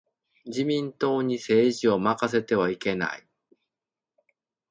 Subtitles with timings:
[0.47, 3.23] 自民党に政治を任せてはいけない。